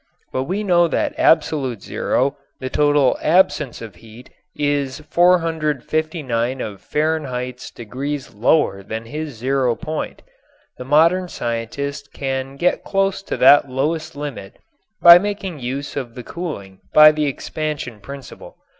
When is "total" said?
2.71-3.19